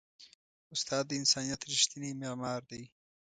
استاد 0.73 1.03
د 1.07 1.11
انسانیت 1.21 1.61
ریښتینی 1.71 2.11
معمار 2.21 2.61
دی. 2.71 2.83